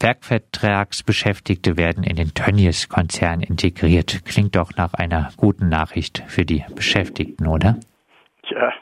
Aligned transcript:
Werkvertragsbeschäftigte 0.00 1.76
werden 1.76 2.04
in 2.04 2.16
den 2.16 2.34
Tönnies-Konzern 2.34 3.40
integriert. 3.40 4.24
Klingt 4.24 4.56
doch 4.56 4.72
nach 4.76 4.94
einer 4.94 5.30
guten 5.36 5.68
Nachricht 5.68 6.24
für 6.28 6.44
die 6.44 6.64
Beschäftigten, 6.74 7.46
oder? 7.46 7.76
Tja, 8.48 8.72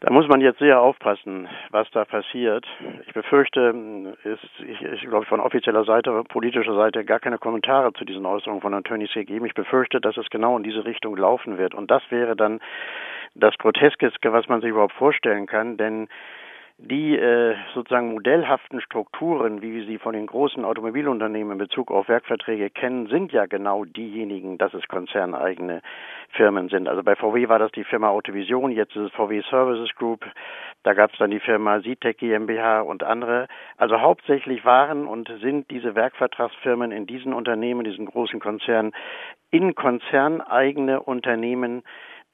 da 0.00 0.12
muss 0.12 0.28
man 0.28 0.40
jetzt 0.40 0.60
sehr 0.60 0.80
aufpassen, 0.80 1.48
was 1.70 1.90
da 1.90 2.04
passiert. 2.04 2.64
Ich 3.06 3.12
befürchte, 3.12 4.14
ist, 4.22 4.48
ich, 4.60 4.80
ich 4.80 5.00
glaube, 5.02 5.26
von 5.26 5.40
offizieller 5.40 5.84
Seite, 5.84 6.22
politischer 6.28 6.74
Seite 6.74 7.04
gar 7.04 7.18
keine 7.18 7.38
Kommentare 7.38 7.92
zu 7.92 8.04
diesen 8.04 8.24
Äußerungen 8.24 8.62
von 8.62 8.74
Antonis 8.74 9.12
gegeben. 9.12 9.46
Ich 9.46 9.54
befürchte, 9.54 10.00
dass 10.00 10.16
es 10.16 10.30
genau 10.30 10.56
in 10.56 10.62
diese 10.62 10.84
Richtung 10.84 11.16
laufen 11.16 11.58
wird. 11.58 11.74
Und 11.74 11.90
das 11.90 12.02
wäre 12.10 12.36
dann 12.36 12.60
das 13.34 13.58
Groteskeste, 13.58 14.32
was 14.32 14.48
man 14.48 14.60
sich 14.60 14.70
überhaupt 14.70 14.94
vorstellen 14.94 15.46
kann, 15.46 15.76
denn 15.76 16.08
die 16.80 17.18
äh, 17.18 17.56
sozusagen 17.74 18.12
modellhaften 18.12 18.80
Strukturen, 18.80 19.62
wie 19.62 19.72
wir 19.74 19.84
sie 19.84 19.98
von 19.98 20.12
den 20.12 20.26
großen 20.26 20.64
Automobilunternehmen 20.64 21.52
in 21.52 21.58
Bezug 21.58 21.90
auf 21.90 22.08
Werkverträge 22.08 22.70
kennen, 22.70 23.08
sind 23.08 23.32
ja 23.32 23.46
genau 23.46 23.84
diejenigen, 23.84 24.58
dass 24.58 24.72
es 24.74 24.86
konzerneigene 24.86 25.82
Firmen 26.30 26.68
sind. 26.68 26.86
Also 26.86 27.02
bei 27.02 27.16
VW 27.16 27.48
war 27.48 27.58
das 27.58 27.72
die 27.72 27.82
Firma 27.82 28.10
Autovision, 28.10 28.70
jetzt 28.70 28.94
ist 28.94 29.06
es 29.06 29.12
VW 29.12 29.42
Services 29.50 29.92
Group, 29.96 30.24
da 30.84 30.94
gab 30.94 31.12
es 31.12 31.18
dann 31.18 31.32
die 31.32 31.40
Firma 31.40 31.80
Sitec 31.80 32.18
GmbH 32.18 32.82
und 32.82 33.02
andere. 33.02 33.48
Also 33.76 34.00
hauptsächlich 34.00 34.64
waren 34.64 35.08
und 35.08 35.28
sind 35.40 35.68
diese 35.72 35.96
Werkvertragsfirmen 35.96 36.92
in 36.92 37.06
diesen 37.06 37.32
Unternehmen, 37.32 37.82
diesen 37.82 38.06
großen 38.06 38.38
Konzernen, 38.38 38.92
in 39.50 39.74
konzerneigene 39.74 41.02
Unternehmen 41.02 41.82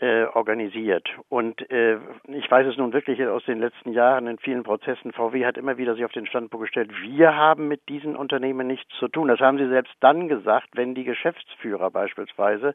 äh, 0.01 0.25
organisiert. 0.25 1.09
Und 1.29 1.71
äh, 1.71 1.99
ich 2.29 2.51
weiß 2.51 2.67
es 2.67 2.77
nun 2.77 2.93
wirklich 2.93 3.25
aus 3.27 3.45
den 3.45 3.61
letzten 3.61 3.93
Jahren 3.93 4.27
in 4.27 4.39
vielen 4.39 4.65
Prozessen, 4.65 5.13
VW 5.13 5.47
hat 5.47 5.57
immer 5.57 5.79
wieder 5.79 5.95
sich 5.95 6.05
auf 6.05 6.13
den 6.13 6.27
Standpunkt 6.27 6.67
gestellt, 6.67 6.91
wir 7.03 7.37
haben 7.37 7.69
mit 7.69 7.89
diesen 7.89 8.17
Unternehmen 8.17 8.67
nichts 8.67 8.93
zu 8.99 9.09
tun. 9.09 9.29
Das 9.29 9.41
haben 9.41 9.59
sie 9.59 9.69
selbst 9.69 9.95
dann 10.01 10.29
gesagt, 10.29 10.69
wenn 10.75 10.95
die 10.95 11.05
Geschäftsführer 11.05 11.91
beispielsweise 11.91 12.75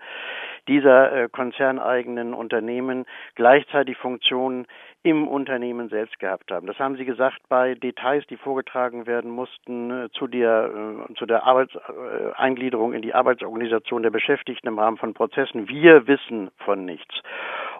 dieser 0.67 1.11
äh, 1.11 1.29
konzerneigenen 1.29 2.33
Unternehmen 2.33 3.05
gleichzeitig 3.35 3.97
Funktionen 3.97 4.65
im 5.03 5.27
Unternehmen 5.27 5.89
selbst 5.89 6.19
gehabt 6.19 6.51
haben. 6.51 6.67
Das 6.67 6.77
haben 6.77 6.97
Sie 6.97 7.05
gesagt 7.05 7.39
bei 7.47 7.75
Details, 7.75 8.25
die 8.27 8.35
vorgetragen 8.35 9.07
werden 9.07 9.31
mussten 9.31 9.91
äh, 9.91 10.09
zu 10.11 10.27
der, 10.27 11.05
äh, 11.09 11.13
zu 11.15 11.25
der 11.25 11.43
Arbeitseingliederung 11.43 12.93
in 12.93 13.01
die 13.01 13.13
Arbeitsorganisation 13.13 14.03
der 14.03 14.09
Beschäftigten 14.09 14.67
im 14.67 14.77
Rahmen 14.77 14.97
von 14.97 15.13
Prozessen. 15.13 15.69
Wir 15.69 16.07
wissen 16.07 16.51
von 16.57 16.83
nichts. 16.83 17.15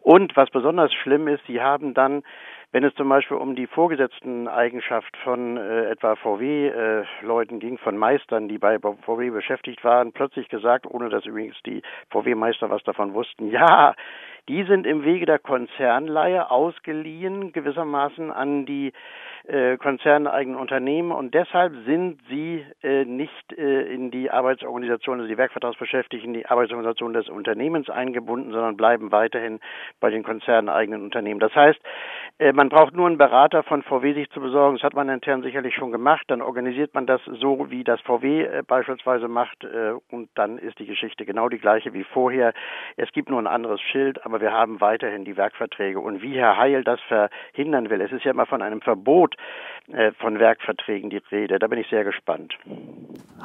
Und 0.02 0.36
was 0.38 0.50
besonders 0.50 0.94
schlimm 0.94 1.28
ist, 1.28 1.46
Sie 1.46 1.62
haben 1.62 1.94
dann 1.94 2.24
wenn 2.72 2.84
es 2.84 2.94
zum 2.96 3.10
Beispiel 3.10 3.38
um 3.38 3.56
die 3.56 3.66
vorgesetzten 3.66 4.48
Eigenschaft 4.48 5.16
von 5.24 5.58
äh, 5.58 5.90
etwa 5.90 6.16
VW-Leuten 6.16 7.56
äh, 7.56 7.60
ging, 7.60 7.78
von 7.80 7.98
Meistern, 7.98 8.48
die 8.48 8.60
bei 8.60 8.78
VW 8.80 9.32
beschäftigt 9.32 9.84
waren, 9.84 10.12
plötzlich 10.12 10.50
gesagt, 10.50 10.86
ohne 10.86 11.10
dass 11.10 11.26
übrigens 11.26 11.58
die 11.66 11.82
VW-Meister 12.12 12.70
was 12.70 12.84
davon 12.84 13.14
wussten, 13.14 13.48
ja, 13.52 13.96
die 14.48 14.64
sind 14.64 14.86
im 14.86 15.04
Wege 15.04 15.26
der 15.26 15.40
Konzernleihe 15.40 16.50
ausgeliehen 16.52 17.54
gewissermaßen 17.54 18.32
an 18.32 18.66
die 18.66 18.94
äh, 19.48 19.78
konzerneigenen 19.78 20.60
Unternehmen 20.60 21.12
und 21.12 21.34
deshalb 21.34 21.74
sind 21.86 22.20
sie 22.30 22.66
in 24.40 24.46
die 24.46 24.48
Arbeitsorganisation, 24.48 25.20
also 25.20 25.28
die 25.28 25.38
Werkvertragsbeschäftigten, 25.38 26.34
die 26.34 26.46
Arbeitsorganisation 26.46 27.14
des 27.14 27.30
Unternehmens 27.30 27.90
eingebunden, 27.90 28.52
sondern 28.52 28.78
bleiben 28.78 29.12
weiterhin 29.12 29.60
bei 30.00 30.10
den 30.10 30.24
konzerneigenen 30.24 31.04
Unternehmen. 31.04 31.40
Das 31.40 31.54
heißt, 31.54 31.80
äh, 32.40 32.54
man 32.54 32.70
braucht 32.70 32.96
nur 32.96 33.08
einen 33.08 33.18
Berater 33.18 33.64
von 33.64 33.84
VW 33.84 34.14
sich 34.14 34.30
zu 34.32 34.40
besorgen. 34.40 34.78
Das 34.78 34.84
hat 34.84 34.94
man 34.94 35.10
intern 35.10 35.44
sicherlich 35.44 35.76
schon 35.76 35.92
gemacht. 35.92 36.24
Dann 36.28 36.42
organisiert 36.42 36.94
man 36.94 37.06
das 37.06 37.22
so, 37.26 37.70
wie 37.70 37.84
das 37.84 38.00
VW 38.02 38.44
äh, 38.44 38.64
beispielsweise 38.66 39.28
macht 39.28 39.64
äh, 39.66 39.94
und 40.10 40.30
dann 40.36 40.58
ist 40.58 40.80
die 40.80 40.86
Geschichte 40.86 41.26
genau 41.26 41.50
die 41.50 41.60
gleiche 41.60 41.94
wie 41.94 42.06
vorher. 42.06 42.54
Es 42.96 43.12
gibt 43.12 43.30
nur 43.30 43.40
ein 43.40 43.48
anderes 43.48 43.82
Schild, 43.82 44.26
aber 44.26 44.40
wir 44.40 44.54
haben 44.54 44.80
weiterhin 44.80 45.26
die 45.26 45.36
Werkverträge. 45.36 46.00
Und 46.00 46.22
wie 46.22 46.38
Herr 46.38 46.58
Heil 46.58 46.84
das 46.84 47.00
verhindern 47.02 47.90
will, 47.90 48.02
es 48.02 48.12
ist 48.12 48.24
ja 48.24 48.32
immer 48.32 48.46
von 48.46 48.62
einem 48.62 48.82
Verbot 48.82 49.36
von 50.20 50.38
Werkverträgen 50.38 51.10
die 51.10 51.22
Rede. 51.32 51.58
Da 51.58 51.66
bin 51.66 51.80
ich 51.80 51.90
sehr 51.90 52.04
gespannt. 52.04 52.56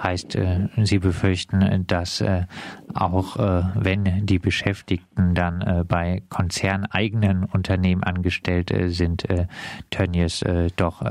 Heißt, 0.02 0.36
äh, 0.84 0.86
Sie 0.86 0.98
befürchten, 0.98 1.86
dass 1.86 2.20
äh, 2.20 2.46
auch 2.94 3.36
wenn 3.36 4.26
die 4.26 4.38
Beschäftigten 4.38 5.34
dann 5.34 5.84
bei 5.88 6.22
konzerneigenen 6.28 7.44
Unternehmen 7.44 8.04
angestellt 8.04 8.72
sind, 8.86 9.24
Tönnies 9.90 10.44
doch 10.76 11.02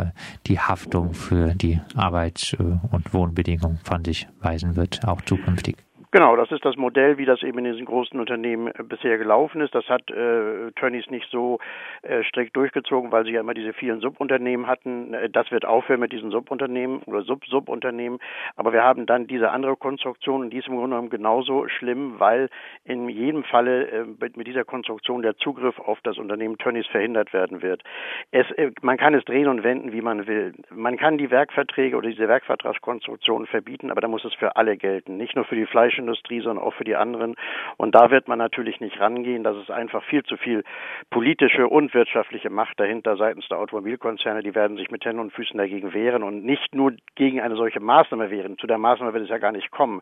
die 0.47 0.59
Haftung 0.59 1.13
für 1.13 1.53
die 1.56 1.81
Arbeits- 1.95 2.53
und 2.53 3.13
Wohnbedingungen 3.13 3.79
von 3.83 4.06
sich 4.06 4.28
weisen 4.39 4.75
wird, 4.75 5.06
auch 5.06 5.22
zukünftig? 5.22 5.78
Genau, 6.13 6.35
das 6.35 6.51
ist 6.51 6.63
das 6.63 6.78
Modell, 6.78 7.18
wie 7.18 7.25
das 7.25 7.41
eben 7.41 7.57
in 7.57 7.72
diesen 7.72 7.88
großen 7.88 8.19
Unternehmen 8.19 8.68
äh, 8.68 8.84
bisher 8.84 9.18
gelaufen 9.18 9.62
ist. 9.62 9.74
Das 9.74 9.90
hat 9.90 10.12
äh, 10.12 10.72
Tönnies 10.75 11.09
nicht 11.09 11.28
so 11.31 11.57
äh, 12.03 12.24
strikt 12.25 12.56
durchgezogen, 12.56 13.12
weil 13.12 13.25
sie 13.25 13.31
ja 13.31 13.40
immer 13.40 13.56
diese 13.56 13.74
vielen 13.74 14.00
Subunternehmen 14.00 14.68
hatten. 14.68 15.16
Äh, 15.16 15.31
das 15.31 15.50
wird 15.50 15.66
aufhören 15.66 16.01
mit 16.01 16.12
diesen 16.12 16.29
Subunternehmen 16.29 17.01
oder 17.07 17.24
Sub-Subunternehmen. 17.24 18.19
Aber 18.56 18.74
wir 18.74 18.84
haben 18.84 19.07
dann 19.07 19.25
diese 19.25 19.50
andere 19.50 19.75
Konstruktion 19.75 20.41
und 20.41 20.51
die 20.51 20.57
ist 20.57 20.68
im 20.68 20.75
Grunde 20.75 20.91
genommen 20.91 21.09
genauso 21.09 21.68
schlimm, 21.68 22.19
weil 22.19 22.50
in 22.85 23.09
jedem 23.09 23.44
Falle 23.44 23.88
äh, 23.88 24.06
mit 24.35 24.45
dieser 24.45 24.66
Konstruktion 24.66 25.24
der 25.24 25.35
Zugriff 25.38 25.80
auf 25.80 25.97
das 26.03 26.19
Unternehmen 26.19 26.59
Tönnies 26.59 26.85
verhindert 26.85 27.34
werden 27.34 27.63
wird. 27.63 27.81
Es, 28.30 28.45
äh, 28.51 28.69
man 28.84 28.97
kann 28.97 29.16
es 29.16 29.25
drehen 29.25 29.47
und 29.47 29.63
wenden, 29.63 29.94
wie 29.94 30.01
man 30.03 30.28
will. 30.28 30.53
Man 30.69 30.95
kann 30.95 31.18
die 31.18 31.31
Werkverträge 31.31 31.97
oder 31.97 32.09
diese 32.09 32.28
Werkvertragskonstruktionen 32.28 33.47
verbieten, 33.47 33.90
aber 33.90 34.01
da 34.01 34.07
muss 34.07 34.24
es 34.25 34.35
für 34.35 34.57
alle 34.57 34.78
gelten, 34.78 35.18
nicht 35.18 35.35
nur 35.35 35.45
für 35.45 35.56
die 35.56 35.66
Fleisch 35.66 36.02
Fleischindustrie, 36.03 36.41
sondern 36.41 36.63
auch 36.63 36.73
für 36.73 36.83
die 36.83 36.95
anderen. 36.95 37.35
Und 37.77 37.95
da 37.95 38.11
wird 38.11 38.27
man 38.27 38.37
natürlich 38.37 38.79
nicht 38.79 38.99
rangehen. 38.99 39.43
Das 39.43 39.57
ist 39.57 39.71
einfach 39.71 40.03
viel 40.03 40.23
zu 40.23 40.37
viel 40.37 40.63
politische 41.09 41.67
und 41.67 41.93
wirtschaftliche 41.93 42.49
Macht 42.49 42.79
dahinter 42.79 43.15
seitens 43.17 43.47
der 43.49 43.59
Automobilkonzerne. 43.59 44.43
Die 44.43 44.55
werden 44.55 44.77
sich 44.77 44.91
mit 44.91 45.05
Händen 45.05 45.21
und 45.21 45.33
Füßen 45.33 45.57
dagegen 45.57 45.93
wehren 45.93 46.23
und 46.23 46.43
nicht 46.43 46.75
nur 46.75 46.93
gegen 47.15 47.41
eine 47.41 47.55
solche 47.55 47.79
Maßnahme 47.79 48.29
wehren. 48.29 48.57
Zu 48.57 48.67
der 48.67 48.77
Maßnahme 48.77 49.13
wird 49.13 49.23
es 49.23 49.29
ja 49.29 49.37
gar 49.37 49.51
nicht 49.51 49.71
kommen. 49.71 50.01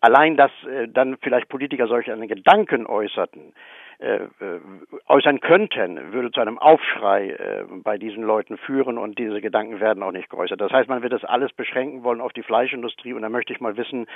Allein, 0.00 0.36
dass 0.36 0.50
äh, 0.64 0.88
dann 0.88 1.16
vielleicht 1.22 1.48
Politiker 1.48 1.86
solche 1.86 2.16
Gedanken 2.20 2.86
äußerten, 2.86 3.52
äh, 4.00 4.14
äh, 4.14 4.60
äußern 5.08 5.40
könnten, 5.40 6.12
würde 6.12 6.30
zu 6.30 6.40
einem 6.40 6.58
Aufschrei 6.58 7.30
äh, 7.30 7.64
bei 7.82 7.98
diesen 7.98 8.22
Leuten 8.22 8.56
führen 8.56 8.96
und 8.96 9.18
diese 9.18 9.42
Gedanken 9.42 9.78
werden 9.78 10.02
auch 10.02 10.12
nicht 10.12 10.30
geäußert. 10.30 10.58
Das 10.58 10.72
heißt, 10.72 10.88
man 10.88 11.02
wird 11.02 11.12
das 11.12 11.24
alles 11.24 11.52
beschränken 11.52 12.02
wollen 12.02 12.22
auf 12.22 12.32
die 12.32 12.42
Fleischindustrie 12.42 13.12
und 13.12 13.20
da 13.20 13.28
möchte 13.28 13.52
ich 13.52 13.60
mal 13.60 13.76
wissen, 13.76 14.06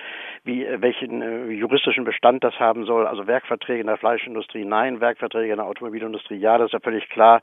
wie, 0.42 0.64
äh, 0.64 0.80
welchen 0.80 1.20
äh, 1.20 1.48
juristischen 1.48 2.04
Bestand 2.04 2.42
das 2.42 2.58
haben 2.58 2.86
soll. 2.86 3.06
Also 3.06 3.26
Werkverträge 3.26 3.82
in 3.82 3.86
der 3.86 3.98
Fleischindustrie 3.98 4.64
nein, 4.64 5.00
Werkverträge 5.00 5.52
in 5.52 5.58
der 5.58 5.66
Automobilindustrie 5.66 6.36
ja, 6.36 6.56
das 6.56 6.68
ist 6.68 6.72
ja 6.72 6.80
völlig 6.80 7.08
klar 7.10 7.42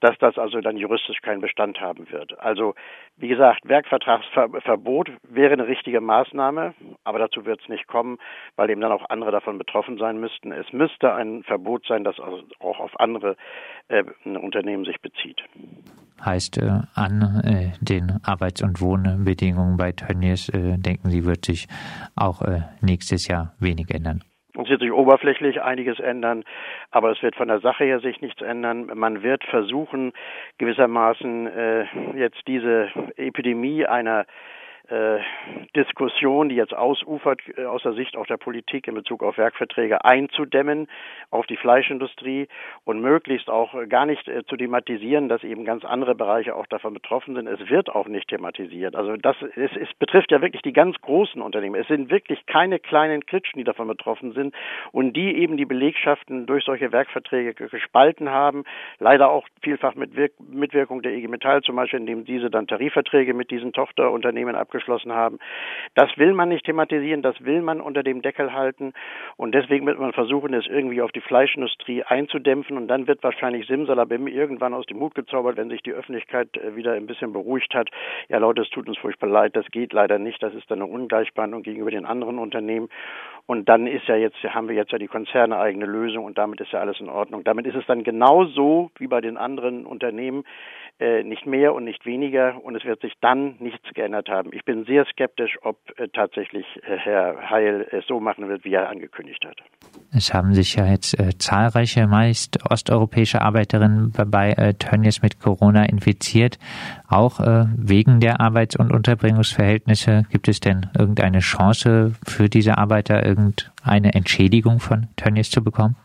dass 0.00 0.16
das 0.18 0.38
also 0.38 0.60
dann 0.60 0.76
juristisch 0.76 1.20
keinen 1.22 1.40
Bestand 1.40 1.80
haben 1.80 2.10
wird. 2.10 2.38
Also 2.40 2.74
wie 3.16 3.28
gesagt, 3.28 3.60
Werkvertragsverbot 3.64 5.10
wäre 5.28 5.52
eine 5.52 5.66
richtige 5.66 6.00
Maßnahme, 6.00 6.74
aber 7.04 7.18
dazu 7.18 7.44
wird 7.46 7.60
es 7.62 7.68
nicht 7.68 7.86
kommen, 7.86 8.18
weil 8.56 8.70
eben 8.70 8.80
dann 8.80 8.92
auch 8.92 9.08
andere 9.08 9.30
davon 9.30 9.58
betroffen 9.58 9.98
sein 9.98 10.18
müssten. 10.18 10.52
Es 10.52 10.72
müsste 10.72 11.14
ein 11.14 11.42
Verbot 11.44 11.86
sein, 11.86 12.04
das 12.04 12.16
auch 12.20 12.80
auf 12.80 12.98
andere 13.00 13.36
äh, 13.88 14.04
Unternehmen 14.24 14.84
sich 14.84 15.00
bezieht. 15.00 15.42
Heißt, 16.24 16.58
äh, 16.58 16.80
an 16.94 17.42
äh, 17.44 17.72
den 17.80 18.20
Arbeits- 18.24 18.62
und 18.62 18.80
Wohnbedingungen 18.80 19.76
bei 19.76 19.92
Tönnies, 19.92 20.48
äh, 20.48 20.78
denken 20.78 21.10
Sie, 21.10 21.24
wird 21.24 21.44
sich 21.44 21.66
auch 22.16 22.42
äh, 22.42 22.62
nächstes 22.80 23.28
Jahr 23.28 23.54
wenig 23.58 23.90
ändern? 23.90 24.22
Es 24.64 24.70
wird 24.70 24.80
sich 24.80 24.92
oberflächlich 24.92 25.60
einiges 25.62 26.00
ändern, 26.00 26.44
aber 26.90 27.10
es 27.10 27.22
wird 27.22 27.36
von 27.36 27.48
der 27.48 27.60
Sache 27.60 27.84
her 27.84 28.00
sich 28.00 28.22
nichts 28.22 28.40
ändern. 28.40 28.90
Man 28.94 29.22
wird 29.22 29.44
versuchen, 29.44 30.12
gewissermaßen 30.58 31.46
äh, 31.46 31.84
jetzt 32.16 32.46
diese 32.46 32.88
Epidemie 33.16 33.84
einer 33.84 34.24
äh, 34.88 35.18
Diskussion, 35.74 36.48
die 36.48 36.56
jetzt 36.56 36.74
ausufert 36.74 37.40
äh, 37.56 37.64
aus 37.64 37.82
der 37.82 37.94
Sicht 37.94 38.16
auch 38.16 38.26
der 38.26 38.36
Politik 38.36 38.86
in 38.86 38.94
Bezug 38.94 39.22
auf 39.22 39.38
Werkverträge 39.38 40.04
einzudämmen, 40.04 40.88
auf 41.30 41.46
die 41.46 41.56
Fleischindustrie 41.56 42.48
und 42.84 43.00
möglichst 43.00 43.48
auch 43.48 43.74
gar 43.88 44.04
nicht 44.04 44.28
äh, 44.28 44.44
zu 44.44 44.56
thematisieren, 44.56 45.28
dass 45.28 45.42
eben 45.42 45.64
ganz 45.64 45.84
andere 45.84 46.14
Bereiche 46.14 46.54
auch 46.54 46.66
davon 46.66 46.92
betroffen 46.92 47.34
sind. 47.34 47.46
Es 47.46 47.70
wird 47.70 47.88
auch 47.88 48.08
nicht 48.08 48.28
thematisiert. 48.28 48.94
Also 48.94 49.16
das 49.16 49.36
es, 49.56 49.70
es 49.74 49.92
betrifft 49.98 50.30
ja 50.30 50.42
wirklich 50.42 50.62
die 50.62 50.74
ganz 50.74 51.00
großen 51.00 51.40
Unternehmen. 51.40 51.80
Es 51.80 51.88
sind 51.88 52.10
wirklich 52.10 52.44
keine 52.46 52.78
kleinen 52.78 53.24
Klitschen, 53.24 53.58
die 53.58 53.64
davon 53.64 53.88
betroffen 53.88 54.32
sind 54.32 54.54
und 54.92 55.14
die 55.14 55.36
eben 55.36 55.56
die 55.56 55.64
Belegschaften 55.64 56.44
durch 56.44 56.64
solche 56.64 56.92
Werkverträge 56.92 57.54
gespalten 57.54 58.28
haben. 58.28 58.64
Leider 58.98 59.30
auch 59.30 59.46
vielfach 59.62 59.94
mit 59.94 60.14
Wirk 60.14 60.32
Mitwirkung 60.38 61.00
der 61.00 61.14
IG 61.14 61.28
Metall 61.28 61.62
zum 61.62 61.76
Beispiel, 61.76 62.00
indem 62.00 62.24
diese 62.24 62.50
dann 62.50 62.66
Tarifverträge 62.66 63.32
mit 63.32 63.50
diesen 63.50 63.72
Tochterunternehmen 63.72 64.54
ab 64.54 64.70
abgeschlossen 64.74 65.12
haben. 65.12 65.38
Das 65.94 66.10
will 66.18 66.34
man 66.34 66.48
nicht 66.48 66.64
thematisieren, 66.64 67.22
das 67.22 67.40
will 67.44 67.62
man 67.62 67.80
unter 67.80 68.02
dem 68.02 68.22
Deckel 68.22 68.52
halten 68.52 68.92
und 69.36 69.54
deswegen 69.54 69.86
wird 69.86 69.98
man 69.98 70.12
versuchen, 70.12 70.52
es 70.54 70.66
irgendwie 70.66 71.00
auf 71.00 71.12
die 71.12 71.20
Fleischindustrie 71.20 72.02
einzudämpfen 72.02 72.76
und 72.76 72.88
dann 72.88 73.06
wird 73.06 73.22
wahrscheinlich 73.22 73.66
Simsalabim 73.66 74.26
irgendwann 74.26 74.74
aus 74.74 74.86
dem 74.86 75.00
Hut 75.00 75.14
gezaubert, 75.14 75.56
wenn 75.56 75.70
sich 75.70 75.82
die 75.82 75.92
Öffentlichkeit 75.92 76.48
äh, 76.56 76.74
wieder 76.74 76.92
ein 76.92 77.06
bisschen 77.06 77.32
beruhigt 77.32 77.74
hat. 77.74 77.88
Ja 78.28 78.38
Leute, 78.38 78.62
es 78.62 78.70
tut 78.70 78.88
uns 78.88 78.98
furchtbar 78.98 79.28
leid, 79.28 79.54
das 79.54 79.66
geht 79.66 79.92
leider 79.92 80.18
nicht, 80.18 80.42
das 80.42 80.54
ist 80.54 80.70
eine 80.72 80.86
Ungleichbehandlung 80.86 81.62
gegenüber 81.62 81.90
den 81.90 82.06
anderen 82.06 82.38
Unternehmen 82.38 82.88
und 83.46 83.68
dann 83.68 83.86
ist 83.86 84.06
ja 84.08 84.16
jetzt, 84.16 84.42
haben 84.42 84.68
wir 84.68 84.74
jetzt 84.74 84.90
ja 84.90 84.98
die 84.98 85.06
Konzerne 85.06 85.58
eigene 85.58 85.86
Lösung 85.86 86.24
und 86.24 86.38
damit 86.38 86.60
ist 86.60 86.72
ja 86.72 86.80
alles 86.80 86.98
in 86.98 87.08
Ordnung. 87.08 87.44
Damit 87.44 87.66
ist 87.66 87.74
es 87.74 87.84
dann 87.86 88.02
genauso 88.02 88.90
wie 88.98 89.06
bei 89.06 89.20
den 89.20 89.36
anderen 89.36 89.84
Unternehmen, 89.84 90.44
nicht 91.24 91.44
mehr 91.46 91.74
und 91.74 91.84
nicht 91.84 92.06
weniger 92.06 92.62
und 92.62 92.76
es 92.76 92.84
wird 92.84 93.00
sich 93.00 93.12
dann 93.20 93.56
nichts 93.58 93.82
geändert 93.94 94.28
haben. 94.28 94.50
Ich 94.52 94.64
bin 94.64 94.84
sehr 94.84 95.04
skeptisch, 95.06 95.58
ob 95.62 95.76
äh, 95.98 96.08
tatsächlich 96.08 96.64
äh, 96.82 96.96
Herr 96.96 97.50
Heil 97.50 97.86
es 97.90 98.06
so 98.06 98.20
machen 98.20 98.48
wird, 98.48 98.64
wie 98.64 98.74
er 98.74 98.88
angekündigt 98.88 99.44
hat. 99.44 99.56
Es 100.12 100.32
haben 100.32 100.54
sich 100.54 100.76
ja 100.76 100.86
jetzt 100.86 101.18
äh, 101.18 101.36
zahlreiche, 101.36 102.06
meist 102.06 102.58
osteuropäische 102.70 103.42
Arbeiterinnen 103.42 104.12
bei 104.12 104.52
äh, 104.52 104.74
Tönnies 104.74 105.22
mit 105.22 105.40
Corona 105.40 105.84
infiziert. 105.84 106.58
Auch 107.08 107.40
äh, 107.40 107.64
wegen 107.76 108.20
der 108.20 108.40
Arbeits- 108.40 108.76
und 108.76 108.92
Unterbringungsverhältnisse 108.92 110.24
gibt 110.30 110.48
es 110.48 110.60
denn 110.60 110.86
irgendeine 110.96 111.40
Chance 111.40 112.12
für 112.24 112.48
diese 112.48 112.78
Arbeiter, 112.78 113.24
irgendeine 113.24 114.14
Entschädigung 114.14 114.78
von 114.78 115.08
Tönnies 115.16 115.50
zu 115.50 115.62
bekommen? 115.62 115.96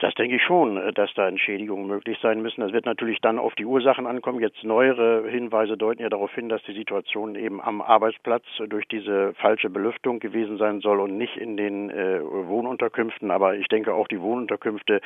Das 0.00 0.14
denke 0.14 0.36
ich 0.36 0.42
schon, 0.42 0.76
äh, 0.76 0.92
dass 0.92 1.12
da 1.14 1.26
Entschädigungen 1.28 1.86
möglich 1.86 2.18
sein 2.20 2.42
müssen. 2.42 2.60
Das 2.60 2.72
wird 2.72 2.84
natürlich 2.84 3.20
dann 3.20 3.38
auf 3.38 3.54
die 3.54 3.64
Ursachen 3.64 4.06
ankommen. 4.06 4.40
Jetzt 4.40 4.62
neuere 4.62 5.26
Hinweise 5.28 5.76
deuten 5.78 6.02
ja 6.02 6.10
darauf 6.10 6.32
hin, 6.34 6.50
dass 6.50 6.62
die 6.64 6.74
Situation 6.74 7.34
eben 7.36 7.60
am 7.62 7.80
Arbeitsplatz 7.80 8.44
durch 8.68 8.86
diese 8.88 9.32
falsche 9.34 9.70
Belüftung 9.70 10.20
gewesen 10.20 10.58
sein 10.58 10.80
soll 10.80 11.00
und 11.00 11.16
nicht 11.16 11.36
in 11.36 11.56
den 11.56 11.88
äh, 11.88 12.20
Wohnunterkünften. 12.22 13.30
Aber 13.30 13.56
ich 13.56 13.68
denke 13.68 13.94
auch 13.94 14.08
die 14.08 14.20
Wohnunterkünfte 14.20 15.00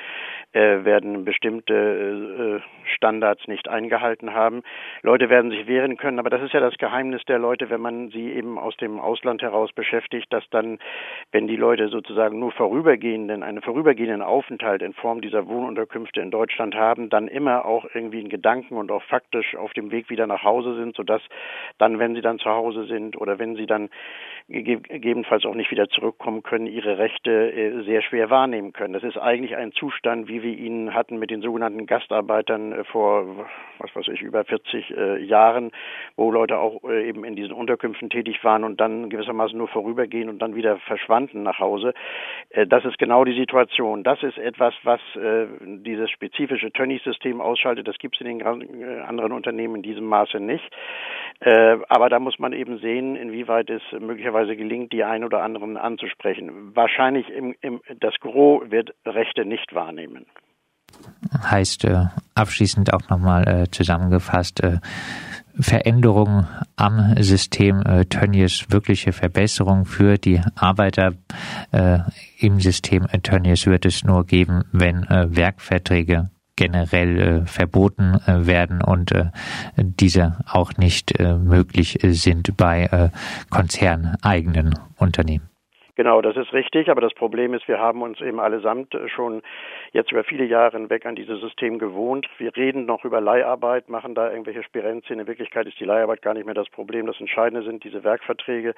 äh, 0.53 0.85
werden 0.85 1.25
bestimmte 1.25 2.61
äh, 2.61 2.89
Standards 2.97 3.47
nicht 3.47 3.69
eingehalten 3.69 4.35
haben. 4.35 4.63
Leute 5.03 5.31
werden 5.31 5.53
sich 5.53 5.69
wehren 5.69 5.97
können, 5.97 6.19
aber 6.19 6.31
das 6.31 6.43
ist 6.43 6.55
ja 6.55 6.61
das 6.61 6.77
Geheimnis 6.79 7.23
der 7.29 7.39
Leute, 7.39 7.71
wenn 7.71 7.81
man 7.81 8.09
sie 8.11 8.33
eben 8.33 8.59
aus 8.59 8.77
dem 8.79 8.99
Ausland 8.99 9.43
heraus 9.43 9.73
beschäftigt, 9.73 10.33
dass 10.33 10.45
dann, 10.51 10.79
wenn 11.31 11.47
die 11.47 11.57
Leute 11.57 11.89
sozusagen 11.89 12.41
nur 12.41 12.51
vorübergehenden, 12.51 13.45
einen 13.45 13.63
vorübergehenden 13.63 14.23
Aufenthalt 14.23 14.72
halt 14.73 14.83
in 14.83 14.95
Form 14.95 15.21
dieser 15.21 15.47
Wohnunterkünfte 15.47 16.21
in 16.21 16.31
Deutschland 16.31 16.75
haben, 16.75 17.11
dann 17.11 17.29
immer 17.29 17.65
auch 17.65 17.87
irgendwie 17.95 18.21
in 18.21 18.29
Gedanken 18.29 18.77
und 18.77 18.91
auch 18.91 19.03
faktisch 19.05 19.55
auf 19.55 19.73
dem 19.75 19.91
Weg 19.91 20.11
wieder 20.11 20.27
nach 20.27 20.43
Hause 20.43 20.75
sind, 20.75 20.97
sodass 20.97 21.23
dann, 21.79 21.99
wenn 21.99 22.15
sie 22.15 22.23
dann 22.23 22.39
zu 22.39 22.51
Hause 22.51 22.87
sind 22.87 23.21
oder 23.21 23.39
wenn 23.39 23.55
sie 23.55 23.67
dann 23.67 23.91
gegebenenfalls 24.49 25.45
auch 25.45 25.55
nicht 25.55 25.71
wieder 25.71 25.89
zurückkommen 25.89 26.43
können, 26.43 26.67
ihre 26.67 26.99
Rechte 26.99 27.53
äh, 27.53 27.85
sehr 27.85 28.03
schwer 28.03 28.31
wahrnehmen 28.31 28.73
können. 28.73 28.93
Das 28.93 29.03
ist 29.03 29.17
eigentlich 29.17 29.57
ein 29.57 29.73
Zustand, 29.73 30.29
wie 30.29 30.43
wir 30.43 30.53
ihn 30.53 30.95
hatten 30.95 31.19
mit 31.19 31.31
den 31.31 31.43
sogenannten 31.43 31.87
Gastarbeitern 31.87 32.73
äh, 32.73 32.85
vor, 32.85 33.47
was 33.79 33.95
weiß 33.95 34.09
ich, 34.09 34.23
über 34.23 34.45
40 34.45 34.91
äh, 34.91 35.23
Jahren, 35.23 35.71
wo 36.17 36.31
Leute 36.31 36.59
auch 36.59 36.83
eben 36.85 37.25
in 37.25 37.37
diesen 37.37 37.53
Unterkünften 37.53 38.11
tätig 38.11 38.43
waren 38.43 38.65
und 38.65 38.81
dann 38.81 39.11
gewissermaßen 39.11 39.57
nur 39.57 39.69
vorübergehen 39.69 40.29
und 40.29 40.41
dann 40.41 40.55
wieder 40.55 40.79
verschwanden 40.79 41.43
nach 41.43 41.59
Hause. 41.59 41.95
Das 42.67 42.85
ist 42.85 42.99
genau 42.99 43.25
die 43.25 43.39
Situation. 43.39 44.03
Das 44.03 44.23
ist 44.23 44.39
etwas, 44.39 44.62
etwas, 44.63 44.75
was 44.85 45.01
äh, 45.17 45.47
dieses 45.79 46.11
spezifische 46.11 46.71
Tönnies-System 46.73 47.41
ausschaltet. 47.41 47.89
Das 47.89 47.99
gibt 47.99 48.17
es 48.17 48.21
in 48.21 48.39
den 48.39 48.41
äh, 48.41 49.01
anderen 49.01 49.33
Unternehmen 49.33 49.77
in 49.77 49.83
diesem 49.83 50.05
Maße 50.05 50.39
nicht. 50.39 50.65
Äh, 51.41 51.79
aber 51.89 52.09
da 52.09 52.19
muss 52.19 52.39
man 52.39 52.53
eben 52.53 52.79
sehen, 52.79 53.17
inwieweit 53.17 53.71
es 53.71 53.83
möglicherweise 53.99 54.57
gelingt, 54.57 54.93
die 54.93 55.05
ein 55.05 55.25
oder 55.25 55.43
anderen 55.43 55.77
anzusprechen. 55.77 56.75
Wahrscheinlich 56.75 57.29
im, 57.31 57.55
im, 57.61 57.81
das 57.99 58.15
Gros 58.21 58.71
wird 58.71 58.95
Rechte 59.05 59.45
nicht 59.45 59.75
wahrnehmen 59.75 60.27
heißt 61.43 61.85
äh, 61.87 62.05
abschließend 62.35 62.93
auch 62.93 63.09
nochmal 63.09 63.49
äh, 63.49 63.71
zusammengefasst, 63.71 64.63
äh, 65.59 65.63
Veränderungen 65.63 66.47
am 66.77 67.15
System 67.23 67.83
äh, 67.83 68.05
Tönnies, 68.05 68.67
wirkliche 68.69 69.13
Verbesserung 69.13 69.85
für 69.85 70.19
die 70.19 70.41
Arbeiter 70.55 71.15
äh, 71.73 71.99
im 72.39 72.61
System 72.61 73.07
Tönnies 73.23 73.67
wird 73.67 73.85
es 73.87 74.05
nur 74.05 74.27
geben, 74.27 74.65
wenn 74.73 75.05
äh, 75.05 75.35
Werkverträge 75.35 76.31
generell 76.57 77.19
äh, 77.19 77.47
verboten 77.47 78.21
äh, 78.27 78.47
werden 78.47 78.83
und 78.83 79.13
äh, 79.13 79.31
diese 79.77 80.39
auch 80.47 80.77
nicht 80.77 81.19
äh, 81.19 81.37
möglich 81.37 81.99
sind 82.03 82.57
bei 82.57 82.85
äh, 82.85 83.09
konzerneigenen 83.51 84.79
Unternehmen. 84.97 85.52
Genau, 86.03 86.21
das 86.21 86.37
ist 86.37 86.53
richtig, 86.53 86.91
aber 86.91 87.01
das 87.01 87.15
Problem 87.15 87.55
ist, 87.55 87.69
wir 87.69 87.79
haben 87.79 88.03
uns 88.03 88.21
eben 88.21 88.41
allesamt 88.41 88.93
schon 89.07 89.41
jetzt 89.93 90.11
über 90.11 90.25
viele 90.25 90.45
Jahre 90.45 90.77
hinweg 90.77 91.07
an 91.07 91.15
dieses 91.15 91.41
System 91.41 91.79
gewohnt. 91.79 92.29
Wir 92.39 92.57
reden 92.57 92.87
noch 92.87 93.05
über 93.05 93.21
Leiharbeit, 93.21 93.89
machen 93.89 94.17
da 94.17 94.29
irgendwelche 94.29 94.65
Spirenzien. 94.65 95.21
In 95.21 95.29
Wirklichkeit 95.29 95.69
ist 95.69 95.79
die 95.79 95.85
Leiharbeit 95.85 96.21
gar 96.21 96.35
nicht 96.35 96.45
mehr 96.45 96.57
das 96.57 96.69
Problem. 96.71 97.07
Das 97.07 97.21
Entscheidende 97.21 97.65
sind 97.65 97.85
diese 97.85 98.03
Werkverträge 98.03 98.75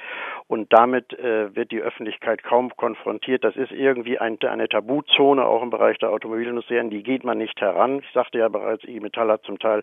und 0.48 0.70
damit 0.70 1.18
äh, 1.18 1.56
wird 1.56 1.70
die 1.70 1.80
Öffentlichkeit 1.80 2.42
kaum 2.42 2.76
konfrontiert. 2.76 3.42
Das 3.42 3.56
ist 3.56 3.72
irgendwie 3.72 4.18
ein, 4.18 4.36
eine 4.42 4.68
Tabuzone, 4.68 5.46
auch 5.46 5.62
im 5.62 5.70
Bereich 5.70 5.96
der 5.96 6.10
Automobilindustrie, 6.10 6.78
an 6.78 6.90
die 6.90 7.02
geht 7.02 7.24
man 7.24 7.38
nicht 7.38 7.58
heran. 7.58 8.00
Ich 8.00 8.12
sagte 8.12 8.36
ja 8.36 8.48
bereits, 8.48 8.84
IG 8.84 9.00
Metall 9.00 9.30
hat 9.30 9.44
zum 9.44 9.58
Teil 9.58 9.82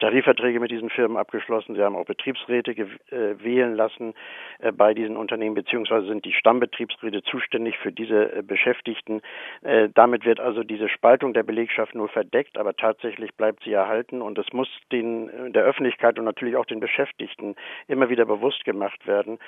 Tarifverträge 0.00 0.60
mit 0.60 0.70
diesen 0.70 0.90
Firmen 0.90 1.16
abgeschlossen. 1.16 1.76
Sie 1.76 1.82
haben 1.82 1.96
auch 1.96 2.04
Betriebsräte 2.04 2.72
äh, 2.72 3.42
wählen 3.42 3.74
lassen 3.74 4.12
äh, 4.58 4.70
bei 4.70 4.92
diesen 4.92 5.16
Unternehmen, 5.16 5.54
beziehungsweise 5.54 6.08
sind 6.08 6.26
die 6.26 6.34
Stamm 6.34 6.60
Betriebsräte 6.74 7.22
zuständig 7.22 7.78
für 7.78 7.92
diese 7.92 8.38
äh, 8.38 8.42
Beschäftigten. 8.42 9.22
Äh, 9.62 9.88
damit 9.94 10.24
wird 10.24 10.40
also 10.40 10.64
diese 10.64 10.88
Spaltung 10.88 11.32
der 11.32 11.44
Belegschaft 11.44 11.94
nur 11.94 12.08
verdeckt, 12.08 12.58
aber 12.58 12.74
tatsächlich 12.74 13.34
bleibt 13.34 13.62
sie 13.62 13.72
erhalten 13.72 14.20
und 14.22 14.38
es 14.38 14.52
muss 14.52 14.68
den, 14.90 15.28
äh, 15.28 15.50
der 15.52 15.62
Öffentlichkeit 15.62 16.18
und 16.18 16.24
natürlich 16.24 16.56
auch 16.56 16.66
den 16.66 16.80
Beschäftigten 16.80 17.54
immer 17.86 18.08
wieder 18.08 18.24
bewusst 18.24 18.64
gemacht 18.64 19.06
werden, 19.06 19.38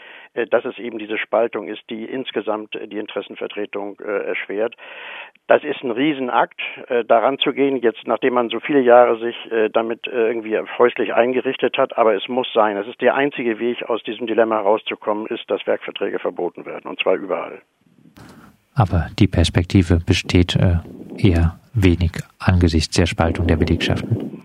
dass 0.51 0.65
es 0.65 0.79
eben 0.79 0.99
diese 0.99 1.19
Spaltung 1.19 1.69
ist, 1.69 1.83
die 1.91 2.05
insgesamt 2.05 2.75
die 2.75 2.99
Interessenvertretung 2.99 3.99
erschwert. 4.01 4.75
Das 5.47 5.65
ist 5.65 5.83
ein 5.83 5.91
Riesenakt, 5.91 6.61
daran 7.07 7.39
zu 7.39 7.53
gehen, 7.53 7.79
jetzt 7.79 8.07
nachdem 8.07 8.35
man 8.35 8.49
so 8.49 8.61
viele 8.61 8.81
Jahre 8.81 9.19
sich 9.19 9.37
damit 9.73 10.07
irgendwie 10.07 10.59
häuslich 10.79 11.15
eingerichtet 11.15 11.79
hat, 11.79 11.97
aber 11.97 12.15
es 12.15 12.29
muss 12.29 12.53
sein. 12.53 12.77
Es 12.77 12.87
ist 12.87 13.01
der 13.01 13.15
einzige 13.15 13.59
Weg, 13.59 13.83
aus 13.89 14.03
diesem 14.03 14.27
Dilemma 14.27 14.57
herauszukommen, 14.57 15.27
ist, 15.27 15.51
dass 15.51 15.67
Werkverträge 15.67 16.19
verboten 16.19 16.67
werden. 16.67 16.89
Und 16.89 17.01
zwar 17.07 17.17
überall. 17.17 17.63
Aber 18.75 19.07
die 19.19 19.29
Perspektive 19.29 20.01
besteht 20.05 20.57
äh, 20.57 20.79
eher 21.17 21.59
wenig 21.73 22.13
angesichts 22.39 22.97
der 22.97 23.07
Spaltung 23.07 23.47
der 23.47 23.57
Belegschaften. 23.57 24.45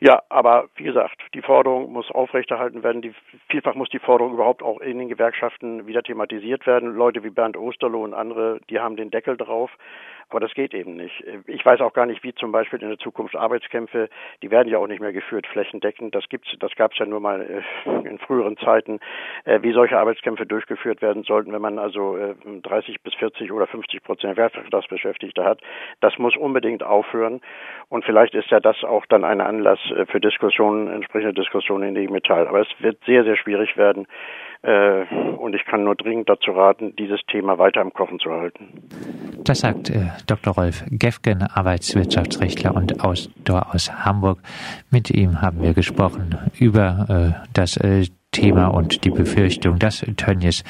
Ja, 0.00 0.22
aber 0.30 0.68
wie 0.76 0.84
gesagt, 0.84 1.20
die 1.34 1.42
Forderung 1.42 1.92
muss 1.92 2.10
aufrechterhalten 2.10 2.82
werden. 2.82 3.02
Die, 3.02 3.12
vielfach 3.50 3.74
muss 3.74 3.90
die 3.90 3.98
Forderung 3.98 4.32
überhaupt 4.32 4.62
auch 4.62 4.80
in 4.80 4.98
den 4.98 5.10
Gewerkschaften 5.10 5.86
wieder 5.86 6.02
thematisiert 6.02 6.66
werden. 6.66 6.94
Leute 6.94 7.22
wie 7.22 7.28
Bernd 7.28 7.58
Osterloh 7.58 8.02
und 8.02 8.14
andere, 8.14 8.60
die 8.70 8.80
haben 8.80 8.96
den 8.96 9.10
Deckel 9.10 9.36
drauf. 9.36 9.70
Aber 10.30 10.38
das 10.38 10.54
geht 10.54 10.74
eben 10.74 10.94
nicht. 10.94 11.24
Ich 11.46 11.66
weiß 11.66 11.80
auch 11.80 11.92
gar 11.92 12.06
nicht, 12.06 12.22
wie 12.22 12.32
zum 12.32 12.52
Beispiel 12.52 12.80
in 12.80 12.88
der 12.88 12.98
Zukunft 12.98 13.34
Arbeitskämpfe, 13.34 14.08
die 14.42 14.50
werden 14.52 14.68
ja 14.68 14.78
auch 14.78 14.86
nicht 14.86 15.00
mehr 15.00 15.12
geführt, 15.12 15.44
flächendeckend. 15.48 16.14
Das 16.14 16.28
gibt's, 16.28 16.48
das 16.60 16.72
gab 16.76 16.92
es 16.92 16.98
ja 16.98 17.06
nur 17.06 17.18
mal 17.18 17.40
äh, 17.40 18.08
in 18.08 18.18
früheren 18.18 18.56
Zeiten, 18.56 19.00
äh, 19.44 19.60
wie 19.62 19.72
solche 19.72 19.98
Arbeitskämpfe 19.98 20.46
durchgeführt 20.46 21.02
werden 21.02 21.24
sollten, 21.24 21.52
wenn 21.52 21.60
man 21.60 21.80
also 21.80 22.16
30 22.44 22.94
äh, 22.94 22.98
bis 23.02 23.14
40 23.14 23.50
oder 23.50 23.66
50 23.66 24.04
Prozent 24.04 24.36
Werkvertragsbeschäftigte 24.36 25.44
hat. 25.44 25.60
Das 26.00 26.16
muss 26.18 26.36
unbedingt 26.36 26.84
aufhören. 26.84 27.40
Und 27.88 28.04
vielleicht 28.04 28.34
ist 28.34 28.50
ja 28.50 28.60
das 28.60 28.84
auch 28.84 29.06
dann 29.06 29.24
ein 29.24 29.40
Anlass 29.40 29.80
für 30.10 30.20
Diskussionen, 30.20 30.86
entsprechende 30.86 31.34
Diskussionen 31.34 31.88
in 31.88 31.94
die 31.96 32.08
Metall. 32.08 32.46
Aber 32.46 32.60
es 32.60 32.68
wird 32.78 33.02
sehr, 33.04 33.24
sehr 33.24 33.36
schwierig 33.36 33.76
werden. 33.76 34.06
Und 34.62 35.54
ich 35.54 35.64
kann 35.64 35.84
nur 35.84 35.96
dringend 35.96 36.28
dazu 36.28 36.52
raten, 36.52 36.94
dieses 36.96 37.20
Thema 37.26 37.58
weiter 37.58 37.80
im 37.80 37.94
Kochen 37.94 38.18
zu 38.18 38.30
halten. 38.30 39.29
Das 39.50 39.58
sagt 39.58 39.90
äh, 39.90 40.10
Dr. 40.28 40.54
Rolf 40.54 40.84
Gefgen, 40.90 41.42
Arbeitswirtschaftsrechtler 41.42 42.72
und 42.72 43.00
Autor 43.02 43.74
aus 43.74 43.90
Hamburg. 43.90 44.38
Mit 44.92 45.10
ihm 45.10 45.42
haben 45.42 45.60
wir 45.60 45.74
gesprochen 45.74 46.38
über 46.60 47.34
äh, 47.34 47.48
das 47.52 47.76
äh, 47.76 48.06
Thema 48.30 48.68
und 48.68 49.04
die 49.04 49.10
Befürchtung, 49.10 49.80
dass 49.80 50.06
Tönnies 50.16 50.62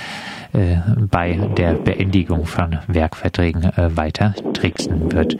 äh, 0.55 0.77
bei 0.97 1.35
der 1.59 1.75
Beendigung 1.75 2.47
von 2.47 2.79
Werkverträgen 2.87 3.65
äh, 3.65 3.95
weiter 3.99 4.35
tricksen 4.55 5.13
wird. 5.13 5.37